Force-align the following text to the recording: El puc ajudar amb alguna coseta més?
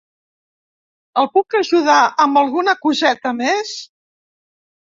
El 1.23 1.29
puc 1.35 1.57
ajudar 1.59 1.99
amb 2.27 2.43
alguna 2.43 2.77
coseta 2.87 3.37
més? 3.45 3.79